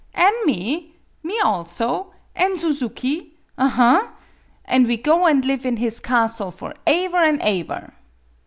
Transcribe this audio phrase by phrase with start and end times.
[0.15, 4.15] An' me me also; an' Suzuki, aha!
[4.65, 7.93] An' we go an' live in his castle for aever an' aever!